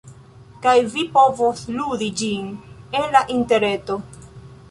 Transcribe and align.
kaj 0.61 0.71
vi 0.93 1.03
povos 1.17 1.61
ludi 1.75 2.09
ĝin 2.23 2.49
en 3.01 3.05
la 3.17 3.23
interreto. 3.37 4.01